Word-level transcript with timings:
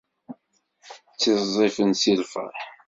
Ttiẓẓifen 1.13 1.91
si 2.01 2.13
lferḥ. 2.21 2.59